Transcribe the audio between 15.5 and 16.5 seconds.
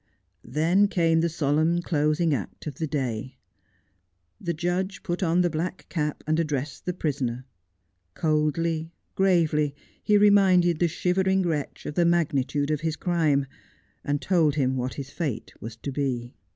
was to be.